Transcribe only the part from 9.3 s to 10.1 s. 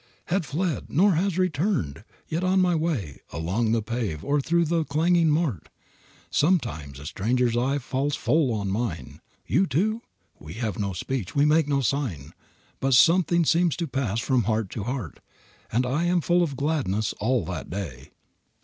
"You too?"